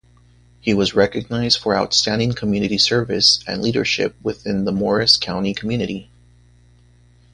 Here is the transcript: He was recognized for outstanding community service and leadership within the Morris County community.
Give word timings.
He 0.59 0.73
was 0.73 0.95
recognized 0.95 1.59
for 1.59 1.75
outstanding 1.77 2.33
community 2.33 2.79
service 2.79 3.39
and 3.47 3.61
leadership 3.61 4.15
within 4.23 4.65
the 4.65 4.71
Morris 4.71 5.15
County 5.15 5.53
community. 5.53 6.09